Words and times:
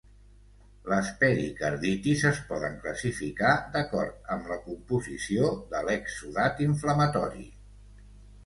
Les 0.91 1.09
pericarditis 1.23 2.23
es 2.29 2.39
poden 2.47 2.79
classificar 2.85 3.51
d'acord 3.75 4.33
amb 4.37 4.49
la 4.55 4.57
composició 4.65 5.53
de 5.75 5.83
l'exsudat 5.91 6.65
inflamatori. 6.71 7.47